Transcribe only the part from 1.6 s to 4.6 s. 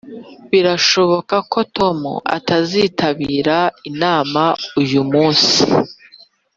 tom atazitabira inama